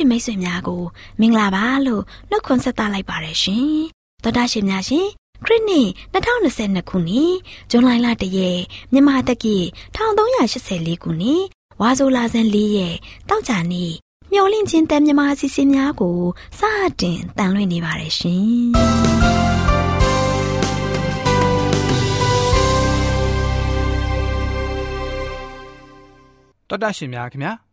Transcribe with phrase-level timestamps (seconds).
[0.00, 0.82] စီအစဉ်မှာတော်တာရှင်မိတ်ဆွေများကို
[1.20, 3.70] မင်္ဂလာပါလို့နှုတ်ခွန်းဆက်သလိုက်ပါရရှင်
[4.22, 5.06] တော်တာရှင်များရှင်
[5.44, 7.34] ခရစ်နှစ်2022ခုနှစ်
[7.70, 8.60] ဇွန်လလတရက်
[8.92, 9.56] မြန်မာတက္ကီ
[9.96, 11.42] 1384ခုနှစ်
[11.80, 12.96] ဝါဆိုလာဇန်၄ရက်
[13.28, 13.92] တောက်ကြနေ့
[14.32, 16.18] မျော်လင့်ခြင်းတန်မြမာစီစဉ်များကို
[16.58, 16.60] စ
[17.00, 18.50] တင်တန်လွှင့်နေပါတယ်ရှင်
[26.68, 27.52] တော်တာရှင်များခင်ဗျာ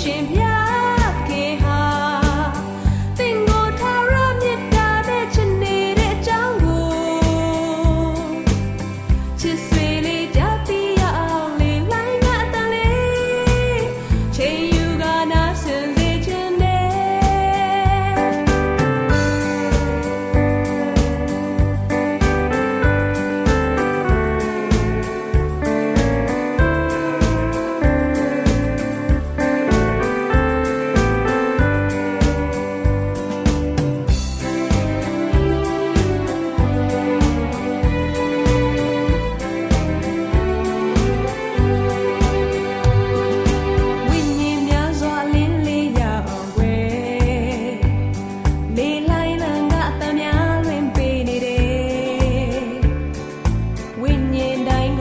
[0.00, 0.49] Champagne.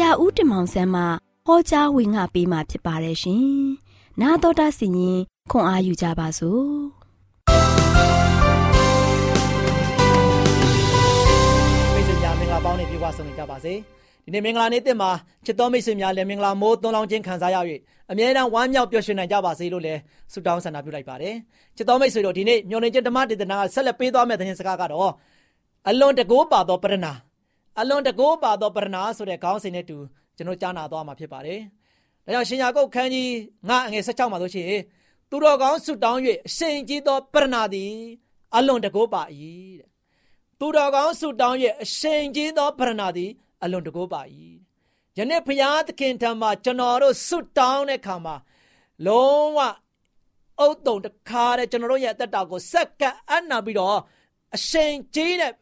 [0.00, 1.02] ရာဦးတင်မောင်ဆန်းမှ
[1.46, 3.46] ဟောကြားဝင်ငါပေးมาဖြစ်ပါတယ်ရှင်။
[4.20, 5.18] 나တော်တာစီရင်
[5.50, 6.66] ခွန်အားယူကြပါစို့။
[11.94, 13.74] မိတ်ဆွေများမင်္ဂလာပေါင်းနဲ့ပြည့်ဝဆုံနေကြပါစေ
[14.24, 15.10] ဒီနေ့မင်္ဂလာနေ့တင်မှာ
[15.44, 17.56] ချစ်တော်မိတ်ဆွေများလည်းမင်္ဂလာမိုးသွန်းလောင်းခြင်းခံစားရ၍
[18.10, 20.00] အမြဲတမ်းဝမ်းမြောက်ပျော်ရွှင်နိုင်ကြပါစေလို့လည်း
[20.32, 21.34] ဆုတောင်းဆန္ဒပြုလိုက်ပါတယ်
[21.76, 25.12] ချစ်တော်မိတ်ဆွေတို့ဒီနေ့ညွန်နေခြင်းဓမ္မဒေသနာကဆက်လက်ပေးသွားမယ့်သတင်းစကားကတော့
[25.88, 27.12] အလွန်တကိုးပါသောပရဏာ
[27.79, 29.97] အလွန်တကိုးပါသောပရဏာဆိုတဲ့ခေါင်းစဉ်နဲ့တူ
[30.37, 31.59] ကျွန်တော်ကြားနာသွားမှာဖြစ်ပါတယ်။
[32.25, 33.31] ဒါကြောင့်ရှင်ယာကုတ်ခန်းကြီး
[33.69, 34.67] ငါအငယ်16မှာဆိုရှင်
[35.29, 37.93] သူတော်ကောင်းဆုတောင်း၍အရှင်ကြီးသောပရဏာသည်
[38.55, 39.23] အလွန်တကိုးပါ၏
[39.79, 39.89] တဲ့။
[40.59, 43.31] သူတော်ကောင်းဆုတောင်း၍အရှင်ကြီးသောပရဏာသည်
[43.63, 44.21] အလွန်တကိုးပါ၏။
[45.17, 48.35] ယနေ့ဖျားသခင်ထံမှာကျွန်တော်တို့ဆုတောင်းတဲ့အခါမှာ
[49.05, 49.59] လုံးဝ
[50.59, 53.99] အုတ်တုံတခါတဲ့ကျွန်တော်တို့ရဲ့အသက်တာကိုစက္ကန့်အနာပြီးတော့
[54.55, 55.53] အရှင်ကြီးတဲ့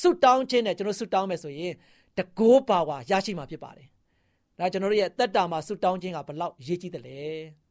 [0.00, 1.72] ဆုတောင်းခြင်းနဲ့ကျွန်တော်ဆုတောင်းမယ်ဆိုရင်
[2.18, 3.86] တကိုးပါဝါရရှိမှာဖြစ်ပါတယ်။
[4.58, 7.18] ဒါကျွန်တော်တို့ရဲ့တက်တာမှာဆုတောင်းခြင်းကဘလောက်ရေးကြီးတယ်လဲ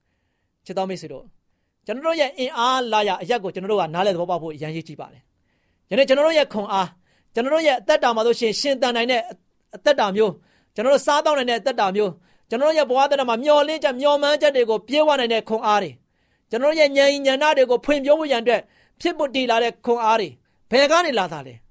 [0.66, 1.26] ။ချစ်တော်မိတ်ဆွေတို့
[1.86, 5.22] ကျွန်တော်တို့ရဲ့အင်အားလာရအရက်ကိုကျွန်တော်တို့ကနားလည်သဘောပေါက်ဖို့အရင်ရေးကြည့်ပါတယ်။
[5.90, 6.88] ယနေ့ကျွန်တော်တို့ရဲ့ခွန်အား
[7.34, 9.22] ကျွန်တော်တို့ရဲ့အသက်တာမှာဆိုရှင်ရှင်တန်နိုင်တဲ့
[9.76, 10.34] အသက်တာမျိုး
[10.76, 12.12] ကျွန်တော်တို့စားတောင်းနိုင်တဲ့အသက်တာမျိုး
[12.50, 15.92] ကျွန်တော်တို့ရဲ့ဘဝသက်တာမှာမျောလင်းချက်မျောမှန်းချက်တွေကိုပြေဝနိုင်တဲ့ခွန်အားတွေ
[16.50, 18.62] ကျွန်တော်တို့ရဲ့ဉာဏ်ဉာဏ်နာတွေကိုဖွင့်ပြဖို့ရန်အတွက်
[19.02, 20.30] ဖြစ်ဖို့တည်လာတဲ့ခွန်အားတွေ
[20.72, 21.54] ဘယ်ကနေလာတာလဲ။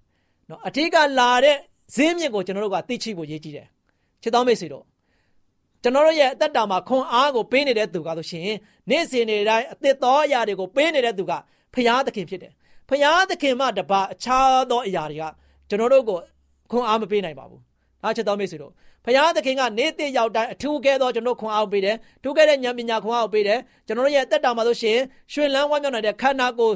[0.49, 1.57] နော်အထက်ကလာတဲ့
[1.97, 3.67] ဈေးမြင့်ကိုကျွန်တော်တို့ကသိချိဖို့ရည်ကြီးတယ်။
[4.23, 4.85] ချစ်တော်မိတ်ဆွေတို့
[5.83, 8.49] ကျွန်တော်တို့ရဲ့အသက်တာမှာခွန်အားကိုပေးနေတဲ့သူကဆိုရှင်
[8.91, 11.33] နေ့စဉ်နေ့တိုင်းအသက်တော်အရာတွေကိုပေးနေတဲ့သူက
[11.75, 12.53] ဖရာသခင်ဖြစ်တယ်။
[12.89, 15.25] ဖရာသခင်မှတပါအခြားသောအရာတွေက
[15.69, 16.19] ကျွန်တော်တို့ကို
[16.71, 17.61] ခွန်အားမပေးနိုင်ပါဘူး။
[18.03, 18.73] ဒါချစ်တော်မိတ်ဆွေတို့
[19.05, 24.99] ဖရာသခင်ကနေ့တည့်ရောက်တိုင်းအထူးကဲသောကျွန်တော်ခွန်အားပေးတယ်။ထူးကဲတဲ့ဉာဏ်ပညာခွန်အားပေးတယ်။ကျွန်တော်တို့ရဲ့အသက်တာမှာဆိုရှင်
[25.33, 26.75] ရွှင်လန်းဝမ်းမြောက်နိုင်တဲ့ခန္ဓာကိုယ်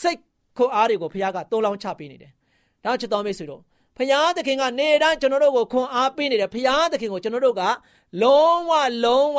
[0.00, 0.20] စိတ်
[0.56, 2.32] ခွန်အားတွေကိုဖရာကတိုးလောင်းချပေးနေတယ်။
[2.84, 3.60] ဒါချစ်တော်မိတ်ဆွေတို့
[3.96, 7.62] ဖရာသခင်ကနေတိုင်းကျွန်တော်တို့ကိုခွန်အားပေးနေတယ်ဖရာသခင်ကိုကျွန်တော်တို့က
[8.22, 8.70] လုံးဝ
[9.04, 9.38] လုံးဝ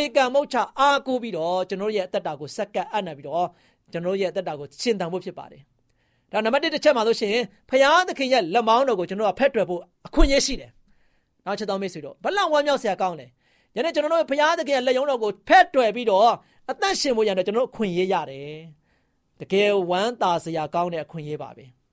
[0.00, 3.46] ဧကံမုတ်ချအားကိုးပြီးတော့ကျွန်တော်ရဲ့အသက်တာကိုစက္ကပ်အပ်နေပြီးတော့
[3.92, 5.62] ကျွန်တော်ရဲ့အသက်တာကိုရှင်းတန်ဖို့ဖြစ်ပါတယ်။
[6.32, 7.36] ဒါနံပါတ်1တစ်ချက်မှာဆိုရှင်
[7.70, 10.70] ဖရာသခင်ရဲ့လက်မောင်းတော်ကိုကျွန်တော်ကဖက်တွယ်ဖို့အခွင့်အရေးရှိတယ်။
[11.44, 13.26] နောက်ချက်တော်မိတ်ဆွေတို့ဘလောက်ဝမ်းမြောက်စရာကောင်းလဲ။
[13.76, 16.30] ယနေ့ကျွန်တော်တို့ဖရာသခင်ရဲ့လက်ယုံတော်ကိုဖက်တွယ်ပြီးတော့
[16.70, 18.54] အသက်ရှင်ဖို့ရတဲ့ကျွန်တော်တို့အခွင့်အရေးရတယ်။
[19.40, 21.64] တကယ်ဝမ်းသာစရာကောင်းတဲ့အခွင့်အရေးပါပဲ။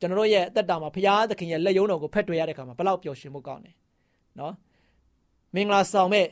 [0.00, 3.74] ကျွန်တော်တို့ရဲ့အသက်တာမှာဖရာသခင်ရဲ့လက်ယုံတော်ကိုဖက်တွယ်ရတဲ့အခါမှာဘလောက်ပျော်ရွှင်မှုကောင်းတယ်။
[4.40, 4.54] နော်
[5.54, 6.26] မင်္ဂလာဆောင်မဲ့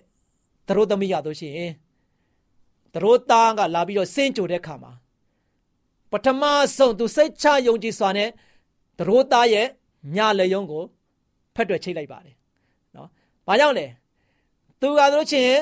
[0.68, 1.72] သတို့သမီးရတို့ရှိရင်
[2.94, 4.92] သတို့သားကလာပြီးတော့စင်းကြိုတဲ့ခါမှာ
[6.10, 6.42] ပထမ
[6.76, 8.28] ဆုံးသူစိတ်ချယုံကြည်စွာနဲ့
[8.98, 9.66] သတို့သားရဲ့
[10.16, 10.84] ညလေယုံကို
[11.54, 12.34] ဖက်တွယ်ချိတ်လိုက်ပါတယ်
[12.96, 13.08] နော်။
[13.46, 13.86] ဘာကြောင့်လဲ
[14.80, 15.56] သူကတို့ချင်း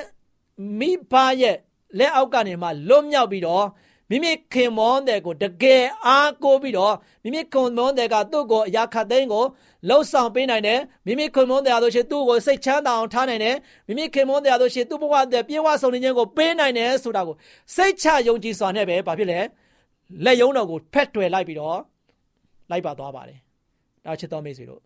[0.79, 1.57] မိဘရဲ့
[1.99, 3.67] လက်အောက်ကနေမှလွတ်မြောက်ပြီးတော့
[4.11, 9.45] မိမိခင်မောတဲ့ကိုတကယ်အားကိုးပြီးတော့မိမိခင်မောတဲ့ကသူ့ကိုအရာခတ်သိမ်းကို
[9.89, 17.37] လှုပ်ဆောင်ပေးနိုင်တယ်မိမိခင်မောတဲ့ဆိုရှင်သူ့ကိုစိတ်ချမ်းသာအောင်ထားနိုင်တယ်မိမိခင်မောတဲ့ဆိုရှင်သူ့ဘဝတဲ့ပြေဝဆုံနေခြင်းကိုပေးနိုင်တယ်ဆိုတာကို
[17.77, 19.39] စိတ်ချယုံကြည်စွာနဲ့ပဲဘာဖြစ်လဲ
[20.25, 21.79] လက်ယုံတော်ကိုဖက်တွယ်လိုက်ပြီးတော့
[22.71, 23.39] လိုက်ပါသွားပါတယ်
[24.05, 24.81] ဒါချစ်တော်မိတ်ဆွေတို့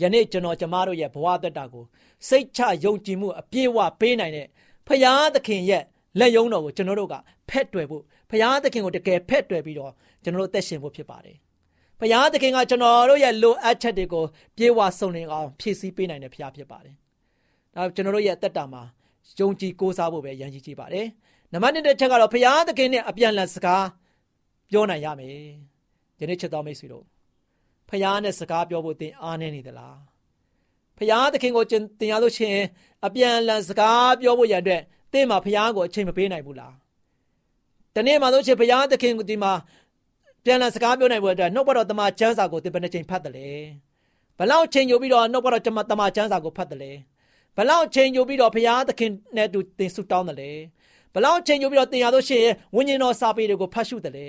[0.00, 1.84] ယနေ့ကျွန်တော်ကျမတို့ရဲ့ဘဝတက်တာကို
[2.28, 4.46] စိတ်ချယုံကြည်မှုအပြည့်အဝပေးနိုင်တဲ့
[4.86, 5.84] ဖရာသခင်ရဲ့
[6.18, 7.14] လက်ယုံတော်ကိုကျွန်တော်တို့က
[7.50, 9.92] ဖက်တွယ်ဖို့ဘုရားသခင်ကိုတကယ်ဖက်တွယ်ပြီးတော့
[10.22, 11.36] ကျွန်တော်တို့သက်ရှင်ဖို့ဖြစ်ပါတယ်။
[12.00, 14.24] ဘုရားသခင်ကကျွန်တော်တို့ရဲ့လိုအပ်ချက်တွေကို
[14.56, 16.94] ပြေဝဆုံနေအောင်ဖြည့်ဆည်းပေးနိုင်တဲ့ဘုရားဖြစ်ပါတယ်။
[17.74, 18.82] ဒါကျွန်တော်တို့ရဲ့တက်တာမှာ
[19.38, 21.06] ယုံကြည်ကိုးစားဖို့ပဲရည်ရည်ကြည့်ပါတယ်။
[21.52, 23.86] နံပါတ်1တစ်ချက်ကတော့ဘုရားသခင်နဲ့အပြန်လည်စကား
[24.70, 25.36] ပြောနိုင်ရမယ်။
[26.18, 27.04] ဒီနေ့ချက်တော်မိတ်ဆွေတို့
[27.88, 29.96] ဘုရားနဲ့စကားပြောဖို့သင်အားနေနေသလား။
[30.98, 32.66] ဘုရားသခင်ကိုတင်ရလို့ရှိရင်
[33.06, 36.74] အပြန်လည်စကားပြောဖို့ရတဲ့ တင့်မှာဘုရားကိုအချိန်မပေးနိုင်ဘူးလား
[37.96, 39.52] တနေ့မှဆိုချင်ဘုရားသခင်ကဒီမှာ
[40.44, 43.50] ပြန်လာစကားပြောနိုင်ဖို့အတွက်နှုတ်ဘတော်တမန်ကျမ်းစာကိုသင်ဘယ်နှချိန်ဖတ်တယ်လဲ
[44.38, 46.92] ဘလောက်ချိန်ယူပြီးတော့နှုတ်ဘတော်တမန်တမန်ကျမ်းစာကိုဖတ်တယ်လဲ
[47.56, 50.50] ဘလောက်ချိန်ယူပြီးတော့ဘုရားသခင်နဲ့တူသင်ဆုတောင်းတယ်လဲ
[51.14, 54.28] ဘလောက်ချိန်ယူပြီးတော့သင်ရလို့ရှိရင်ဝိညာဉ်တော်စာပေတွေကိုဖတ်ရှုတယ်လဲ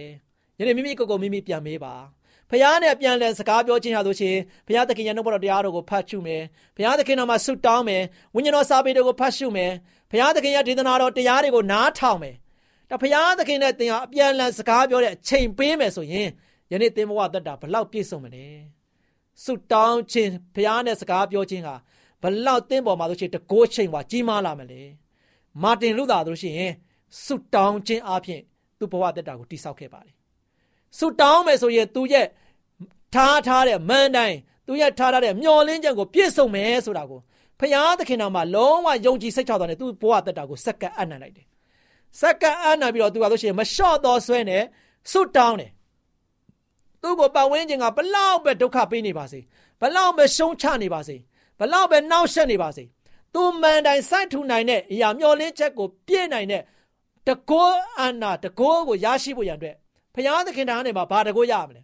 [0.59, 1.93] ယနေ့မိမိကိုယ်ကိုမိမိပြန်မေးပါ
[2.49, 4.35] ဖခင်နဲ့ပြန်လဲစကားပြောခြင်းဟာဆိုရှင်
[4.67, 6.41] ဘုရားသခင်ရဲ့နှုတ်ဘတော်တရားတော်ကိုဖတ်ရှုမယ်
[6.75, 8.03] ဘုရားသခင်တော်မှာဆုတောင်းမယ်
[8.35, 9.71] ဝိညာဉ်တော်စာပေတွေကိုဖတ်ရှုမယ်
[10.13, 12.35] ဘုရားသခင်ရဲ့ဒေသနာတော်တရားတွေကိုနားထောင်မယ်
[12.89, 16.29] ဒါဘုရားသခင်နဲ့သင်ဟာအပြန်အလှန်စကားပြောတဲ့အချိန်ပေးမယ်ဆိုရင်
[16.71, 18.45] ယနေ့သင်ဘဝသက်တာဘလောက်ပြည့်စုံမလဲ
[19.43, 21.75] ဆုတောင်းခြင်းဘုရားနဲ့စကားပြောခြင်းဟာ
[22.21, 24.81] ဘလောက်သင်ပေါ်မှာဆိုရှင်တကိုးချိန်ပါကြီးမားလာမလဲ
[25.63, 26.73] မာတင်လူသားတို့ရှိရင်
[27.23, 28.41] ဆုတောင်းခြင်းအပြင်
[28.79, 30.15] သူ့ဘဝသက်တာကိုတိဆောက်ခဲ့ပါတယ်
[30.97, 32.27] ဆုတောင်းမယ်ဆိုရင်သူရဲ့
[33.13, 37.19] ထားထားတဲ့မန်တိုင်းသူရဲ့ထားထားတဲ့မျောလင်းချက်ကိုပြည့်စုံမယ်ဆိုတာကို
[37.63, 41.45] ဖျားသခင်တော်မှာလုံးဝယုံကြည်စိတ်ချတော်နဲ့သူ့ဘဝတက်တာကိုစက္ကန့်အံ့နိုင်တယ်။
[42.21, 44.63] စက္ကန့်အံ့နိုင်ပြီးတော့သူကဆိုရှင်မလျှော့တော်ဆွဲနဲ့
[45.11, 45.71] စွတ်တောင်းတယ်။
[47.01, 49.39] သူ့ကိုပတ်ဝန်းကျင်ကဘလောက်ပဲဒုက္ခပေးနေပါစေ။
[49.81, 51.15] ဘလောက်ပဲရှုံးချနေပါစေ။
[51.59, 52.83] ဘလောက်ပဲနှောက်ယှက်နေပါစေ။
[53.33, 56.61] သူမှန်တိုင်းစိုက်ထူနိုင်တဲ့အရာမျောလင်းချက်ကိုပြည့်နိုင်တဲ့
[57.27, 59.75] တကောအနာတကောကိုရရှိဖို့ရန်အတွက်
[60.15, 61.81] ဖျားသခင်တော်နဲ့မှာဘာတကောရမလဲ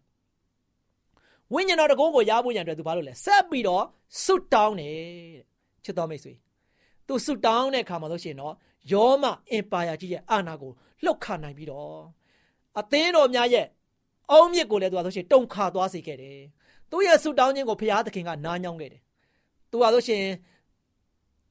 [1.54, 3.84] ဝိညာဉ်တော်တကုန်းကိုရဖို့ရန်အတွက်သူဘာလို့လဲဆက်ပြီးတော့
[4.24, 5.49] ဆုတောင်းတယ်
[5.84, 6.34] ချစ်တော်မိတ်ဆွေ
[7.08, 8.54] သူဆုတောင်းတဲ့အခါမှာလို့ရှိရင်တော့
[8.92, 10.72] ယောမအင်ပါယာကြီးရဲ့အာဏာကို
[11.04, 12.00] လှုပ်ခနိုင်ပြီးတော့
[12.80, 13.66] အသင်းတော်များရဲ့
[14.32, 16.40] အုံမြစ်ကိုလည်းသူကဆိုရှင်တုံခါသွားစေခဲ့တယ်
[16.92, 19.02] သူရဲ့ဆုတောင်းခြင်းကိုဘုရားသခင်ကနားညောင်းခဲ့တယ်
[19.72, 20.24] သူကဆိုရှင်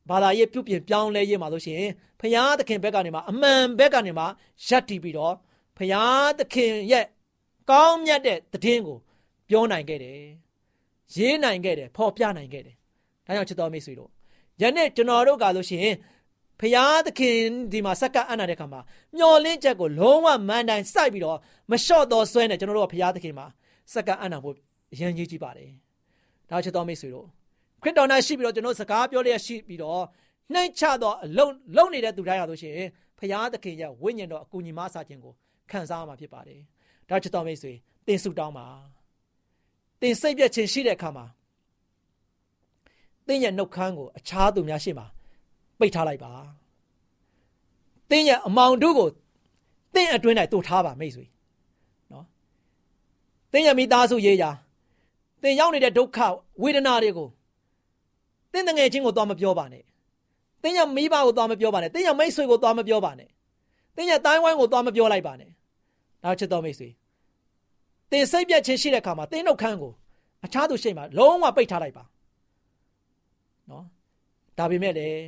[0.08, 4.24] ဘာသာရေးပြုပြင်ပြောင်းလဲရေးမှာလို့ရှိရင်ဘုရားသခင်ဘက်ကနေမှအမှန်ဘက်ကနေမှ
[4.68, 5.34] ရပ်တည်ပြီးတော့
[5.76, 7.04] ဘုရားသခင်ရဲ့
[7.70, 8.98] ကောင်းမြတ်တဲ့တည်င်းကို
[9.48, 10.20] ပြောနိုင်ခဲ့တယ်
[11.16, 12.76] ရေးနိုင်ခဲ့တယ်ဖော်ပြနိုင်ခဲ့တယ်
[13.26, 14.10] ဒါကြောင့်ချစ်တော်မိတ်ဆွေတို့
[14.62, 15.96] ယနေ့ကျွန်တော်တို့ကလို့ရှိရင်
[16.60, 17.38] ဖရာသခင်
[17.72, 18.80] ဒီမှာစက္ကအံ့နာတဲ့ခါမှာ
[19.16, 21.38] မျော်လင့်ချက်ကိုလုံးဝမန်တိုင်စိုက်ပြီးတော့
[21.70, 23.46] မလျှော့တော့ဆွဲနေကျွန်တော်တို့ကဖရာသခင်မှာ
[23.94, 24.56] စက္ကအံ့နာဖို့
[24.92, 25.70] အရင်ကြီးကြည့်ပါတယ်။
[26.50, 27.26] ဒါချစ်တော်မိတ်ဆွေတို့
[27.82, 30.02] ခရစ်တော်၌ရှိပြီးတော့ကျွန်တော်စကားပြောလျက်ရှိပြီးတော့
[30.52, 32.88] နှိမ့်ချတော့အလုံးလုံးနေတဲ့သူတိုင်းရလို့ရှိရင်
[33.18, 35.32] ဖရာသခင်ရဲ့ဝိညာဉ်တော်အကူအညီမဆာခြင်းကို
[35.70, 36.60] ခံစားရမှာဖြစ်ပါတယ်။
[37.08, 37.72] ဒါချစ်တော်မိတ်ဆွေ
[38.06, 38.66] တင်ဆုတောင်းပါ။
[40.00, 41.24] တင်စိတ်ပြည့်ခြင်းရှိတဲ့အခါမှာ
[43.28, 45.06] တင်းရဲ့နှုတ်ခမ်းကိုအခြားသူများရှိမှာ
[45.78, 46.32] ပိတ်ထားလိုက်ပါ
[48.10, 49.08] တင်းရဲ့အမောင်တို့ကို
[49.94, 51.24] တင်းအတွင်း၌တို့ထားပါမိတ်ဆွေ
[52.12, 52.24] နော်
[53.52, 54.50] တင်းရဲ့မိသားစုရေးရာ
[55.42, 56.18] တင်းရောက်နေတဲ့ဒုက္ခ
[56.62, 57.28] ဝေဒနာတွေကို
[58.52, 59.84] တင်းတငယ်ချင်းကိုသွားမပြောပါနဲ့
[60.62, 63.28] တင်းရဲ့မိဘကိုသွားမပြောပါနဲ့တင်းရဲ့မိတ်ဆွေကိုသွားမပြောပါနဲ့
[63.96, 65.50] တင်းရဲ့တိုင်းဝိုင်းကိုသွားမပြောလိုက်ပါနဲ့
[66.24, 66.88] နောက်ချစ်တော်မိတ်ဆွေ
[68.10, 69.92] တင်းစိတ်ပြတ်ခြင်းရှိတဲ့အခါမှာတင်းနှုတ်ခမ်းကို
[70.44, 72.04] အခြားသူရှိမှလုံးဝပိတ်ထားလိုက်ပါ
[73.70, 73.84] နော်
[74.58, 75.20] ဒါပေမဲ့လည်း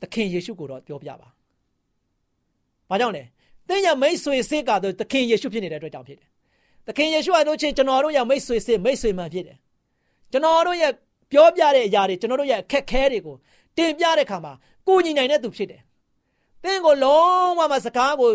[0.00, 1.28] သခင်ယေရှုကိုတော့ပြောပြပါ။
[2.90, 3.22] ဘာကြောင့်လဲ။
[3.68, 6.28] သင်ရဲ့မိတ်ဆွေစစ်ကတော့သခင်ယေရှုဖြစ်နေတဲ့အတွက်ကြောင့်ဖြစ်တယ်။
[6.86, 9.56] သခင်ယေရှုအလို့ချင်းကျွန်တော်တို့ရဲ့မိတ်ဆွေစစ်မိတ်ဆွေမှန်ဖြစ်တယ်။
[10.32, 10.92] ကျွန်တော်တို့ရဲ့
[11.32, 13.36] ပြောပြတဲ့အရာတွေကျွန်တော်တို့ရဲ့အခက်ခဲတွေကို
[13.76, 14.52] တင်ပြတဲ့အခါမှာ
[14.88, 15.80] ကိုညီနိုင်တဲ့သူဖြစ်တယ်။
[16.64, 18.30] သင်ကိုလုံးဝမစကားကို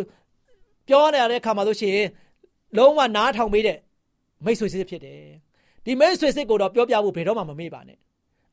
[0.88, 2.08] ပြောနေရတဲ့အခါမှာလို့ရှိရင်
[2.78, 3.78] လုံးဝနားထောင်ပေးတဲ့
[4.46, 5.22] မိတ်ဆွေစစ်ဖြစ်တယ်။
[5.86, 8.00] ဒီမိတ်ဆွေစစ်ကိုတော့ပြောပြဖို့ဘယ်တော့မှမမေ့ပါနဲ့။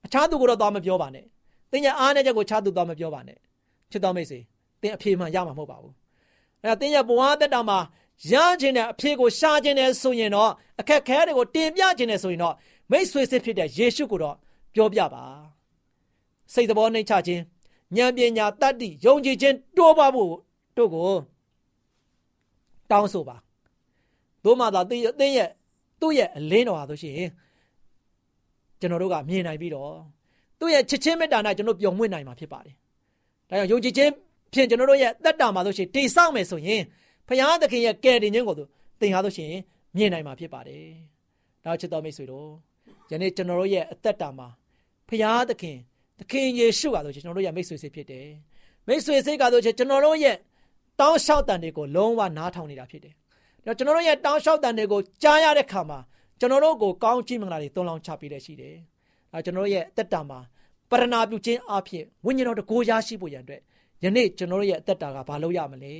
[0.04, 1.24] အခြားသူကိုတော့သွားမပြောပါနဲ့
[1.70, 3.38] သင်ရဲ့အားနဲ့ချက်ကိုချသူသွားမပြောပါနဲ့
[3.90, 4.38] ချစ်တော်မိတ်ဆွေ
[4.80, 5.92] သင်အဖြေမှရမှာမဟုတ်ပါဘူး
[6.62, 7.78] အဲဒါသင်ရဲ့ဘဝတက်တာမှာ
[8.32, 12.54] ရခြင်းတဲ့အဖြေကိုရှာခြင်းနဲ့ဆိုရင်တော့အခက်ခဲတွေကိုတင်ပြခြင်းနဲ့ဆိုရင်တော့
[12.90, 14.36] မိတ်ဆွေစစ်ဖြစ်တဲ့ယေရှုကိုတော့
[14.74, 15.24] ပြောပြပါ
[16.52, 17.42] စိတ်တော်နှိတ်ချခြင်း
[17.96, 20.32] ဉာဏ်ပညာတတ္တိယုံကြည်ခြင်းတိုးပါဖို့
[20.76, 21.10] တို့ကို
[22.90, 23.36] တောင်းဆိုပါ
[24.44, 25.14] တို့မှသာသင်ရဲ့
[26.00, 27.30] သူ့ရဲ့အလင်းတော်ဟာဆိုရှင်
[28.80, 29.92] ကျွန်တော်တို့ကမြင်နိုင်ပြီးတော့
[30.58, 32.74] သူ့ရဲ့ချစ်ချင်းမေတ္တာနဲ့ကျွန်တော်ပျော်မွေ့နိုင်မှာဖြစ်ပါတယ်။
[33.48, 34.10] ဒါကြောင့်ယုံကြည်ခြင်း
[34.52, 36.82] ဖြင့်ကျွန်တော်တို့ရဲ့သက်တာမှာဆိုရှင်တိဆောက်မယ်ဆိုရင်
[37.28, 38.54] ဖခင်သခင်ရဲ့ကယ်တင်ခြင်းကို
[39.00, 39.52] သင်ဟာဆိုရှင်
[39.96, 40.84] မြင်နိုင်မှာဖြစ်ပါတယ်။
[41.64, 42.48] ဒါချစ်တော်မိတ်ဆွေတို့
[43.10, 44.48] ယနေ့ကျွန်တော်တို့ရဲ့အသက်တာမှာ
[45.08, 45.78] ဖခင်သခင်
[46.18, 48.26] သခင်ယေရှုကဆိုရှင်ကျွန်တော်တို့ရဲ့မိတ်ဆွေစိတ်ဖြစ်တယ်။
[48.86, 50.36] မိတ်ဆွေစိတ်ကဆိုရှင်ကျွန်တော်တို့ရဲ့
[51.00, 53.14] တောင်းလျှောက်တန်တွေကိုလုံးဝနားထောင်နေတာဖြစ်တယ်။
[53.64, 55.98] ဒါကျွန်တော်တို့ရဲ့တောင်းလျှောက်တန်တွေကိုကြားရတဲ့ခါမှာ
[56.40, 58.76] ကျွန်တော်တို့ကိုကောင်းချီးမင်္ဂလာတွေသွန်လောင်းချပေးတဲ့ရှိတယ်။
[59.32, 60.38] ဒါကျွန်တော်တို့ရဲ့အသက်တာမှာ
[60.90, 63.60] ပရဏာပြုခြင်းအဖြစ်ဝိညာဉ်တော်တကိုးရရှိဖို့ရန်အတွက်
[64.04, 65.94] ယနေ့ကျွန်တော်တို့ရဲ့အသက်တာကဘာလို့ရမလဲ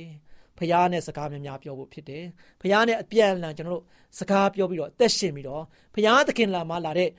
[0.57, 2.23] ဖခင်နဲ့စကားများများပြောဖို့ဖြစ်တယ်
[2.61, 3.83] ဖခင်နဲ့အပြန်အလှန်ကျွန်တော်တို့
[4.19, 5.63] စကားပြောပြီးတော့အသက်ရှင်ပြီးတော့
[5.93, 7.09] ဖခင်သခင်လာမှလာတဲ့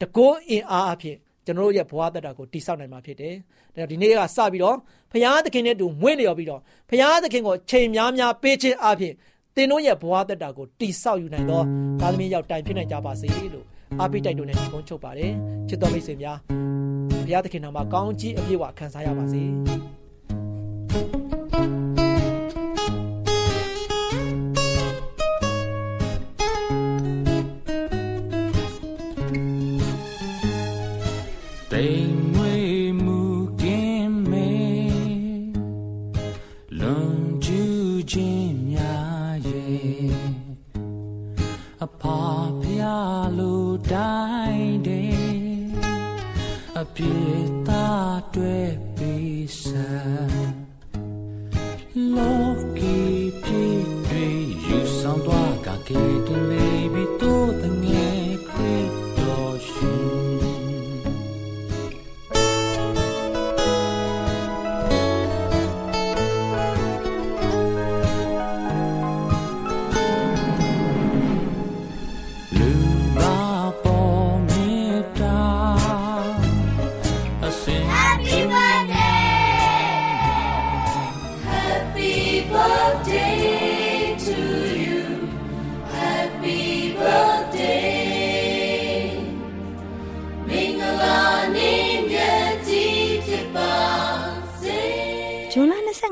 [0.00, 3.34] တကိုးအင်အားအဖြစ်ကျွန်တော်တို့ရဲ့ဘဝတက်တာကိုတိဆောက်နိုင်မှာဖြစ်တယ်။
[3.74, 4.76] ဒါဒီနေ့ကစပြီးတော့
[5.12, 6.60] ဖခင်သခင်နဲ့တူမွေ့လျော်ပြီးတော့
[6.90, 9.12] ဖခင်သခင်ကိုချိန်များများပေးခြင်းအဖြစ်
[9.56, 11.62] သင်တို့ရဲ့ဘဝတက်တာကိုတိဆောက်ယူနိုင်သော
[12.00, 13.66] သားသမီးရောက်တိုင်ဖြစ်နိုင်ကြပါစေလို့
[14.00, 15.32] အားပေးတိုက်တွန်းနေကုန်းချုပ်ပါတယ်။
[15.68, 16.38] ချစ်တော်မိတ်ဆွေများ
[17.26, 19.76] ဘုရားသခင်နာမှာကောင်းကြီးအပြည့်အဝခံစားရပါစေတိ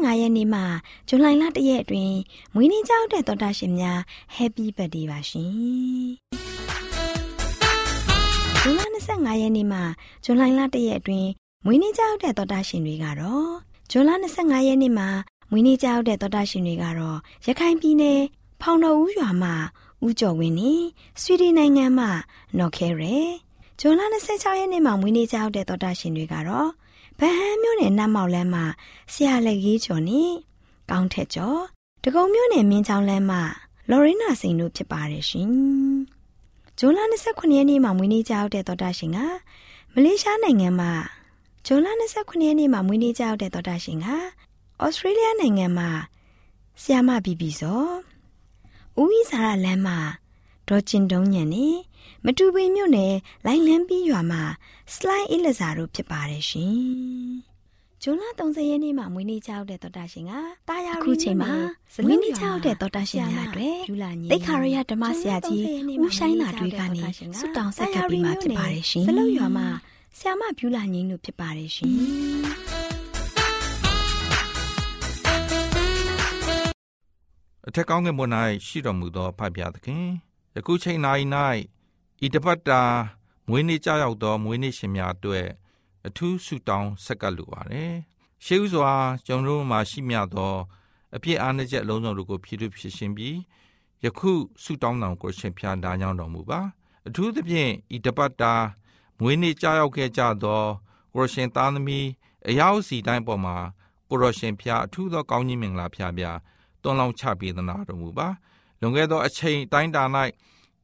[0.05, 0.61] 25ရက်နေ့မှ
[1.09, 2.17] ဇူလိုင်လ1ရက်အတွင်း
[2.55, 3.99] မွေးနေ့ကြောက်တဲ့တော်တာရှင်များ
[4.37, 5.53] Happy Birthday ပါရှင်။
[8.61, 9.81] ဇူလိုင်25ရက်နေ့မှ
[10.25, 11.29] ဇူလိုင်လ1ရက်အတွင်း
[11.65, 13.51] မွေးနေ့ကြောက်တဲ့တော်တာရှင်တွေကတော့
[13.91, 15.05] ဇူလိုင်25ရက်နေ့မှ
[15.51, 18.21] မွေးနေ့ကြောက်တဲ့တော်တာရှင်တွေကတော့ရခိုင်ပြည်နယ်
[18.63, 19.55] ဖောင်တော်ဦးရွာမှာ
[20.05, 20.73] ဦးကျော်ဝင်းနေ
[21.23, 22.11] ဆွီဒင်နိုင်ငံမှာ
[22.59, 23.17] နော်ခဲရဲ
[23.81, 26.69] ဇွန်လ26ရက်နေ့မှာမွေးနေ့ကြောက်တဲ့တော်တာရှင်တွေကတော့
[27.21, 28.65] ဗဟန်းမြို့နယ်နတ်မောက်လမ်းမှာ
[29.13, 30.23] ဆရာလက်ကြီးကျော်နေ
[30.91, 31.61] ကောင်းထက်ကျော်
[32.03, 33.43] ဒဂုံမြို့နယ်မင်းချောင်းလမ်းမှာ
[33.91, 35.51] လော်ရင်းနာစိန်တို့ဖြစ်ပါတယ်ရှင်
[36.79, 39.19] ဇွန်လ29ရက်နေ့မှာမွေးနေ့ကြောက်တဲ့တော်တာရှင်က
[39.93, 40.93] မလေးရှားနိုင်ငံမှာ
[41.67, 44.07] ဇွန်လ29ရက်နေ့မှာမွေးနေ့ကြောက်တဲ့တော်တာရှင်က
[44.83, 45.91] ဩစတြေးလျနိုင်ငံမှာ
[46.83, 47.85] ဆီယာမဘီဘီစော
[48.99, 49.99] ဦးဝီစာရလမ်းမှာ
[50.69, 51.67] ဒေါ်ကျင်တုံးညံနေ
[52.25, 53.15] မတူပင်မြို့နယ်
[53.47, 54.43] လိုင်လန်းပြီးရွာမှာ
[54.95, 56.79] စလိုင်းအီလဇာတို့ဖြစ်ပါတယ်ရှင်။
[58.03, 60.33] ဇွန်လ30ရက်နေ့မှာမွေးနေ့ကြောက်တဲ့တော်တာရှင်က
[60.69, 61.53] တာယာရီချိန်မှာ
[62.05, 63.77] မွေးနေ့ကြောက်တဲ့တော်တာရှင်များအတွက်
[64.31, 65.65] တိတ်ခါရရဓမ္မဆရာကြီး
[66.03, 67.03] ဦးဆိုင်လာတွေကနေ
[67.39, 69.69] ဆုတောင်းဆက်ကပ်ပြီးမှဖြစ်ပါတယ်ရှင်။စလုတ်ရွာမှာ
[70.19, 71.93] ဆရာမပြူလာငင်းတို့ဖြစ်ပါတယ်ရှင်။
[77.69, 78.27] အထက်ကောင်းကင်ဘုံ၌
[78.67, 80.05] ရှိတော်မူသောဖဖျားသခင်
[80.57, 81.01] ယခုချိန်၌
[82.25, 82.83] ဤတပတ်တာ
[83.49, 85.47] မွေးနေ့ကြောက်သောမွေးနေ့ရှင်များအတွက်
[86.07, 87.93] အထူးဆုတောင်းဆက်ကပ်လိုပါတယ်။
[88.45, 88.93] ရှေးဥစွာ
[89.27, 90.55] ကျွန်တော်တို့မှာရှိမြသော
[91.17, 93.37] အပြစ်အားနည်းချက်အလုံးစုံတို့ကိုဖြည့်ဖြည့်ရှင်းပြီး
[94.05, 96.61] ယခုဆုတောင်းတော်ကိုရှင်ဖျားသားကြောင်းတော်မူပါ
[97.07, 98.55] အထူးသဖြင့်ဤတပတ်တာ
[99.21, 100.63] မွေးနေ့ကြောက်ခဲ့ကြသော
[101.15, 102.07] ကိုရှင်သားသမီး
[102.49, 103.57] အယောက်စီတိုင်းပေါ်မှာ
[104.09, 106.25] ကိုရရှင်ဖျားအထူးသောကောင်းကြီးမင်္ဂလာဖျားပြ
[106.83, 108.29] တွန်းလောင်းချပေးသနာတော်မူပါ
[108.85, 110.03] လွန်ခဲ့သောအချိန်တိုင်းတာ၌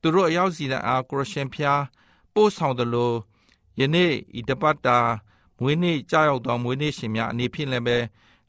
[0.00, 1.82] သူတို့အယောက်စီတိုင်းအားကိုရရှင်ဖျား
[2.34, 3.12] ပို့ဆောင်သလို
[3.80, 4.98] ယနေ့ဤတပတ်တာ
[5.60, 7.96] မွေးနေ့ကြောက်သောမွေးနေ့ရှင်များအနေဖြင့်လည်းပဲ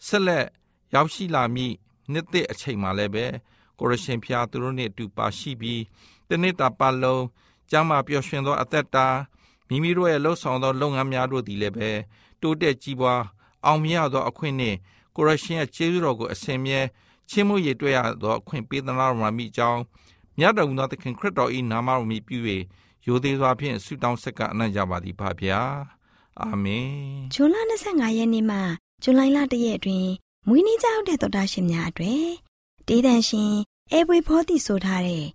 [0.07, 0.45] ဆက်လက်
[0.93, 1.73] ရောက်ရှိလာမည့်
[2.11, 3.25] နှစ်သက်အချိန်မှလည်းပဲ
[3.79, 5.81] ကိုရရှင်ဖျားသူတို့နှင့်အတူပါရှိပြီး
[6.29, 7.23] တနေ့တာပတ်လုံး
[7.69, 9.07] ကျမ်းမာပျော်ရွှင်သောအသက်တာ
[9.67, 11.89] မိမိတို့ရဲ့လှုပ်ဆောင်သောလုပ်ငန်းများတို့သည်လည်းပဲ
[12.41, 13.21] တိုးတက်ကြီးပွား
[13.65, 14.77] အောင်မြင်သောအခွင့်နှင့်
[15.15, 16.79] ကိုရရှင်ရဲ့ကျေးဇူးတော်ကိုအစဉ်မြဲ
[17.31, 19.81] ချင်းမှုရည်တွေ့ရသောအခွင့်ပေးသနာတော်မှာမိကြောင်း
[20.37, 22.37] မြတ်တော်မူသောသခင်ခရစ်တော်၏နာမတော်မြည်ပြု၍
[23.07, 25.61] ရိုသေစွာဖြင့်ဆုတောင်းဆက်ကအနံ့ကြပါသည်ဖဗျာ
[26.41, 26.89] အာမင်
[27.33, 27.55] ဇွန်လ
[27.87, 28.57] 25ရက်နေ့မှ
[29.03, 30.11] ဇူလိုင်လ1ရက်အတွင်း
[30.47, 32.25] မွေးနေ့ကြောက်တဲ့တော်တာရှင်များအတွေ့
[32.87, 33.53] တေးတန်ရှင်
[33.91, 35.25] အဲဘွေဖောတိဆိုထားတဲ့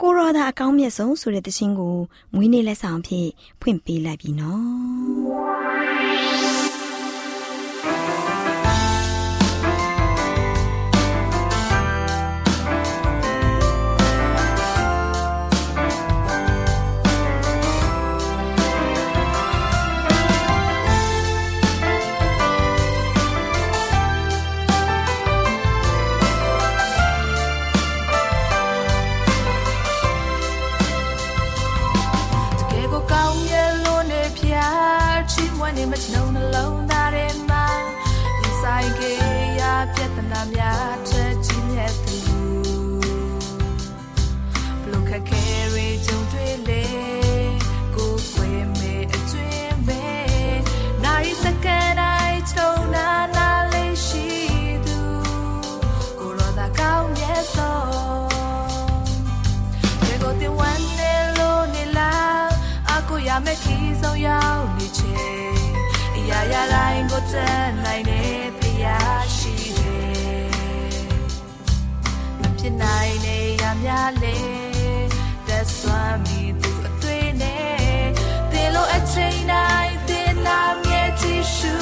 [0.00, 1.96] ကိုရောသာအကောင်းမြတ်ဆုံးဆိုတဲ့သင်းကို
[2.34, 3.28] မွေးနေ့လက်ဆောင်ဖြင့်
[3.60, 6.43] ဖွင့်ပေးလိုက်ပြီနော်
[66.72, 70.48] တိုင်းကိုတတ်နိုင်တဲ့ဖယားရှိတယ်
[72.40, 74.38] မဖြစ်နိုင်တဲ့ရာများလေ
[75.46, 78.04] သက်စွမ်းမိသူအသွေးနဲ့
[78.50, 81.74] သင်လိုအချိန်တိုင်းသင်နာမြဲကြည့်ရှု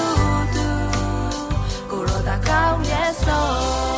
[0.55, 0.68] သူ
[1.90, 3.91] ကိုရောတာကောင်းရဲ့ဆုံး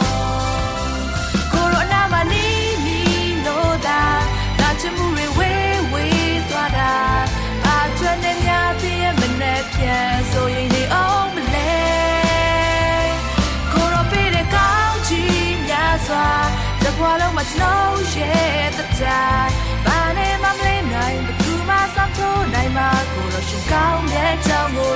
[18.14, 19.54] ကျွန်တော်ရဲ့တတိုင်း
[19.86, 24.92] ဘာနဲ့မှမလေးနိုင်ဘသူမှစောင့်ထိုးနိုင်မှာကိုရောရှင်ကောင်းတဲ့ကြောင့်ကို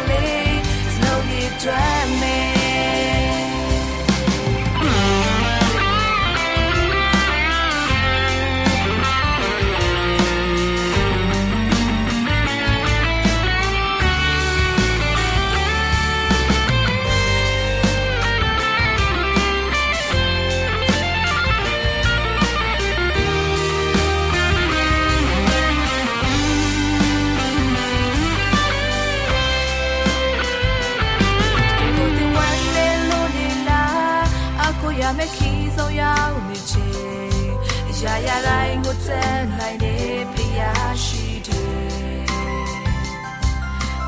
[38.88, 39.96] ကိုတဲ့နိုင်နေ
[40.34, 42.24] ဖျားရှိတယ်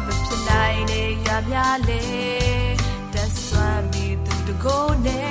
[0.06, 2.04] မဖြစ်နိုင်နေရများလေ
[3.12, 5.22] That's why me to the go နေ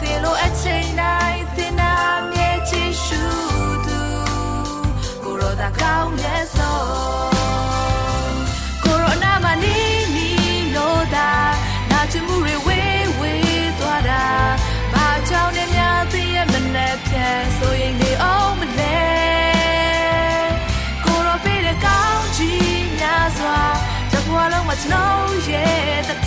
[0.00, 2.13] သင်လိုအချိန်တိုင်းသင်နာ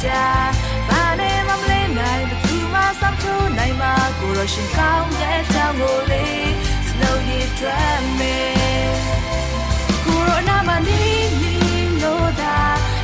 [0.09, 0.43] ရဲ့
[0.89, 6.45] တတဘာနဲ့မမလေးနိုင်ဘသူမှစောင့်ထိုးနိုင်မှာကိုရောရှင်ကောင်းရဲ့ကြောင့်ကိုလေး
[6.87, 8.37] Slow you drive me
[10.05, 11.03] ကိုရိုနာမနီ
[11.41, 11.53] နီ
[12.01, 12.57] လို့တာ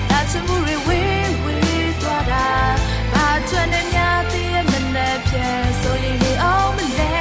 [0.09, 2.47] ဒါချမှုတွေဝေးဝေးသွားတာ
[3.13, 5.47] ဘာကျွမ်းနေများသိရမနဲ့ဖြဲ
[5.81, 7.17] ဆိုရင်ဒီအောင်မလဲ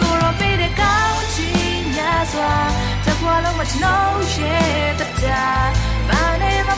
[0.00, 2.54] ကိုရိုပေးတဲ့ကောင်းချီးများစွာ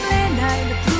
[0.00, 0.99] တပွားလုံး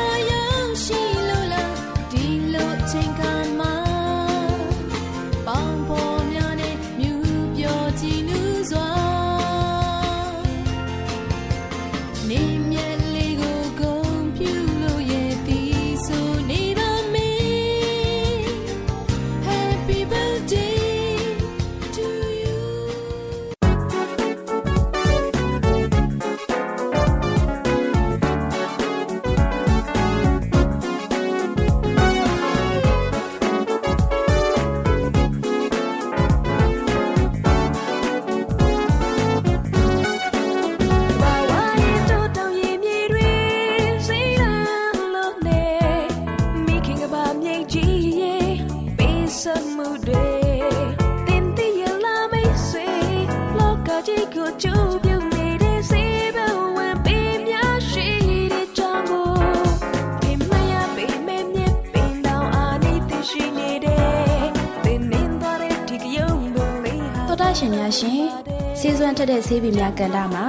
[69.99, 70.45] ကန်တာမှာ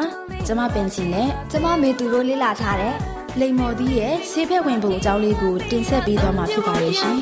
[0.47, 2.95] ကျမပင်စီနဲ့ကျမမေသူတို့လေ့လာထားတဲ့
[3.41, 7.17] လိမ္မော်သီးရဲ့ဆေးဖက်ဝင်ပုံအကြောင်းလေးကိုတင်ဆက်ပေးသွားမှာဖြစ်ပါရဲ့ရှင်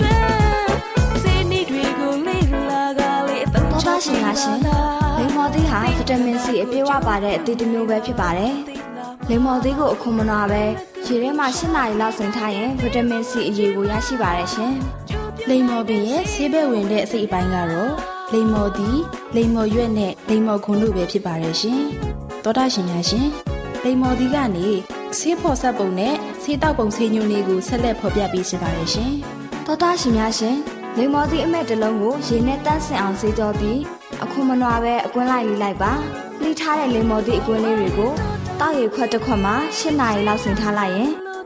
[1.22, 4.58] စေနီတွေကိုလေးလာကလေးအသုံးတော်တာရှင်များရှင်
[5.18, 8.54] လိမ္မော်သီးဟာဗီတာမင်စီအပြည့်အဝပါတဲ့အသီးတစ်မျိုးပဲဖြစ်ပါတယ်
[9.28, 10.62] လိမ္မော်သီးကိုအခုမနာပဲ
[11.06, 14.74] ရေထဲမှာ၈နာရီလောက်စိမ်ထားရင်ဗီတာမင်စီအရေးကိုရရှိပါတယ်ရှင်
[15.48, 17.92] လိမ္မော်ပင်ရဲ့ဆေးဘက်ဝင်တဲ့အစိတ်အပိုင်းကတော့
[18.32, 19.00] လိမ္မော်သီး
[19.36, 21.80] လိမ္မော်ရွက်နဲ့လိမ္မော်ခွန်တို့ပဲဖြစ်ပါတယ်ရှင်
[22.44, 23.26] တော်တာရှင်များရှင်
[23.84, 24.68] လိမ္မော်ဒီကနေ
[25.18, 29.12] ဆေးဖော်ဆက်ပုံနဲ့ဆေးတောက်ပုံဆေးညွှန်းလေးကိုဆက်လက်ဖော်ပြပေးချင်ပါတယ်ရှင်။
[29.66, 30.56] သောတာရှင်များရှင်
[30.96, 33.80] လိမ္မော်ဒီအမက်တစ်လုံးကိုရေနဲ့တန့်စင်အောင်ဆေးကြောပြီး
[34.22, 35.92] အခုမနွားပဲအကွင်းလိုက်လေးလိုက်ပါ။
[36.42, 38.12] လှိထားတဲ့လိမ္မော်ဒီအကွင်းလေးတွေကို
[38.60, 41.10] တောက်ရခွက်တစ်ခွက်မှာ၈နာရီလောက်ဆင်ထားလိုက်ရင်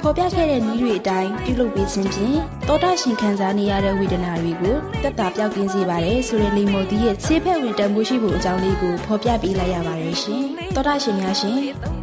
[0.00, 10.42] ဖော်ပြခဲ့တဲ့နည်းတွေအတိုင်းပြုလုပ်ပေးခြင်းဖြင့်တောတာရှင်ခံစားနေရတဲ့ဝေဒနာတွေကိုတက်တာပြောက်ကင်းစေပါတယ်ဆိုတဲ့လိမ္မော်သီးရဲ့ဆေးဖက်ဝင်တန်ဖိုးရှိဖို့အကြောင်းလေးကိုဖော်ပြပေးလိုက်ရပါတယ်ရှင်
[10.74, 11.58] တောတာရှင်များရှင်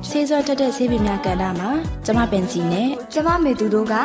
[0.09, 1.69] ဆေးစောတက်တဲ့ဆေးပင်များကဏ္ဍမှာ
[2.05, 3.95] ကျမပင်စီနဲ့ကျမမေသူတို့က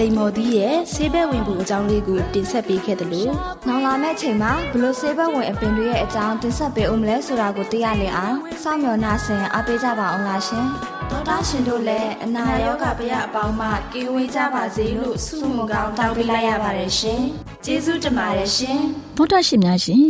[0.00, 3.32] လိမ္မော်သီးရဲ့ဆေးဘက်ဝင်ဖို့အကြောင်းလေးကိုတင်ဆက်ပေးခဲ့တယ်လို့
[3.66, 10.66] နောက်လာမယ့်ချိန်မှာဘလို့ဆေးဘက်ဝင်အပင်တွေရဲ့အကြောင်းတင်ဆက်ပေးဦးမလဲဆိုတာကိုသိရလင်အောင်စောင့်မျှော်နှားဆင်အားပေးကြပါအောင်လားရှင်
[11.10, 17.22] ဒေါက်တာရှင်တို့လည်းအနာရောဂါပြအပေါင်းမှကင်းဝေးကြပါစေလို့ဆုမွန်ကောင်းတောင်းပေးလိုက်ရပါတယ်ရှင်
[17.64, 18.80] ကျေးဇူးတင်ပါတယ်ရှင်
[19.16, 20.06] ဗုဒ္ဓရှင်များရှင်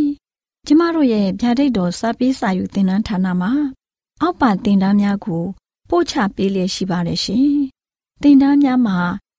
[0.67, 3.51] ကျမတို့ရဲ့ဗျာဒိတ်တော်စပေးစာယူသင်တန်းဌာနမှာ
[4.21, 5.43] အောက်ပါသင်တန်းများကို
[5.89, 7.49] ပို့ချပေးလျက်ရှိပါတယ်ရှင်
[8.21, 8.99] သင်တန်းများမှာ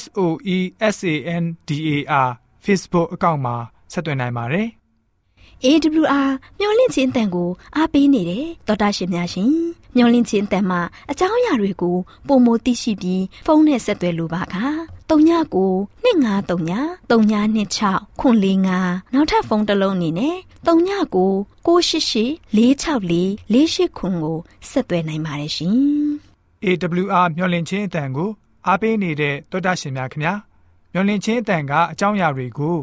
[0.00, 0.20] S O
[0.56, 0.58] E
[0.94, 1.90] S A N D A
[2.26, 2.30] R
[2.64, 3.54] Facebook အကောင့်မှာ
[3.92, 4.68] ဆက်သွင်းနိုင်ပါတယ်။
[5.64, 9.52] AWR မျော်လင့်ခြင်းအတန်ကိုအားပေးနေတယ်တော်တာရှင်များရှင်
[9.96, 11.96] မျော်လင့်ခြင်းအတန်မှာအကြောင်းအရာတွေကို
[12.28, 14.56] ပုံမသိရှိပြီးဖုန်းနဲ့ဆက်သွယ်လိုပါက
[15.10, 18.36] 39 2939 3926ခွန်
[18.74, 23.16] 45နောက်ထပ်ဖုန်းတစ်လုံးအနေနဲ့39 688 464
[23.54, 24.38] 48ခွန်ကို
[24.70, 25.78] ဆက်သွယ်နိုင်ပါတယ်ရှင်
[26.64, 28.30] AWR မျော်လင့်ခြင်းအတန်ကို
[28.68, 30.34] အားပေးနေတဲ့တော်တာရှင်များခင်ဗျာ
[30.92, 32.76] မျော်လင့်ခြင်းအတန်ကအကြောင်းအရာတွေကို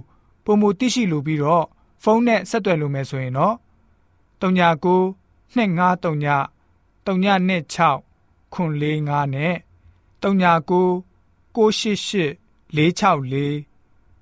[0.46, 1.66] ပုံမသိရှိလိုပြီးတော့
[2.04, 3.56] ဖုန်းနဲ့ဆက်သွယ်လို့မယ်ဆိုရင်တော့
[4.42, 5.16] 39
[5.54, 5.56] 253
[7.06, 9.56] 326ခွန်45နဲ့
[10.24, 11.04] 39
[11.56, 12.34] 688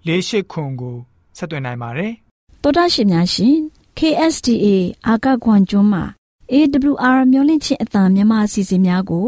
[0.05, 0.95] 464 48ခွန်ကို
[1.37, 2.13] ဆက်သွင်းနိုင်ပါတယ်
[2.63, 3.55] တောတာရှင်များရှင်
[3.97, 4.65] KSTA
[5.07, 6.03] အာကခွန်ကျွန်းမှာ
[6.51, 9.27] AWR မျိုးလင့်ချင်းအတံမြန်မာအစီအစဉ်များကို